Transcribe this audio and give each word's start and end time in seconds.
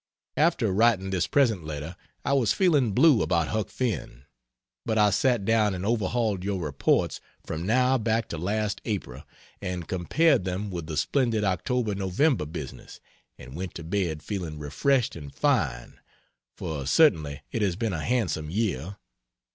After 0.35 0.71
writing 0.71 1.11
this 1.11 1.27
present 1.27 1.63
letter 1.63 1.95
I 2.25 2.33
was 2.33 2.53
feeling 2.53 2.91
blue 2.93 3.21
about 3.21 3.49
Huck 3.49 3.69
Finn, 3.69 4.23
but 4.83 4.97
I 4.97 5.11
sat 5.11 5.45
down 5.45 5.75
and 5.75 5.85
overhauled 5.85 6.43
your 6.43 6.59
reports 6.59 7.21
from 7.45 7.67
now 7.67 7.99
back 7.99 8.27
to 8.29 8.39
last 8.39 8.81
April 8.83 9.21
and 9.61 9.87
compared 9.87 10.43
them 10.43 10.71
with 10.71 10.87
the 10.87 10.97
splendid 10.97 11.43
Oct. 11.43 11.95
Nov. 12.39 12.51
business, 12.51 12.99
and 13.37 13.55
went 13.55 13.75
to 13.75 13.83
bed 13.83 14.23
feeling 14.23 14.57
refreshed 14.57 15.15
and 15.15 15.35
fine, 15.35 15.99
for 16.57 16.87
certainly 16.87 17.43
it 17.51 17.61
has 17.61 17.75
been 17.75 17.93
a 17.93 18.01
handsome 18.03 18.49
year. 18.49 18.97